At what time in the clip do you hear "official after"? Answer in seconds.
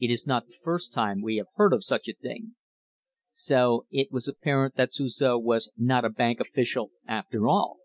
6.38-7.48